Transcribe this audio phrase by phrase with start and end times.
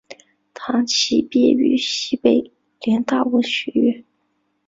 [0.55, 2.51] 唐祈毕业于西北
[2.81, 4.03] 联大文学院。